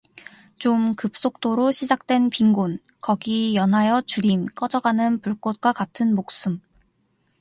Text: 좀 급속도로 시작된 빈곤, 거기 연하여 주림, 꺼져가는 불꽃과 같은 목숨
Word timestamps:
좀 0.57 0.95
급속도로 0.95 1.69
시작된 1.71 2.31
빈곤, 2.31 2.79
거기 3.01 3.53
연하여 3.53 4.01
주림, 4.01 4.47
꺼져가는 4.47 5.19
불꽃과 5.21 5.73
같은 5.73 6.15
목숨 6.15 6.59